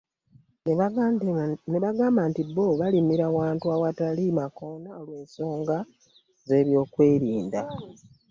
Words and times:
N'agamba 1.75 2.21
nti 2.29 2.41
bo 2.55 2.67
balimira 2.79 3.27
wantu 3.37 3.65
awatali 3.75 4.23
makoona 4.39 4.89
olw'ensonga 5.01 5.77
z'ebyokwerinda. 6.47 7.61